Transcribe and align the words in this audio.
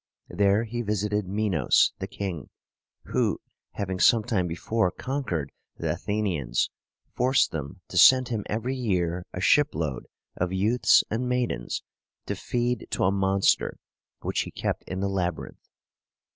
There 0.29 0.63
he 0.63 0.81
visited 0.81 1.27
Minos, 1.27 1.93
the 1.99 2.07
king, 2.07 2.49
who, 3.03 3.39
having 3.73 3.99
some 3.99 4.23
time 4.23 4.47
before 4.47 4.89
conquered 4.89 5.51
the 5.77 5.91
Athenians, 5.91 6.71
forced 7.13 7.51
them 7.51 7.81
to 7.87 7.99
send 7.99 8.29
him 8.29 8.43
every 8.47 8.75
year 8.75 9.27
a 9.31 9.39
shipload 9.39 10.07
of 10.35 10.51
youths 10.51 11.03
and 11.11 11.29
maidens, 11.29 11.83
to 12.25 12.35
feed 12.35 12.87
to 12.89 13.03
a 13.03 13.11
monster 13.11 13.77
which 14.21 14.39
he 14.39 14.49
kept 14.49 14.81
in 14.85 15.01
the 15.01 15.07
Labyrinth. 15.07 15.69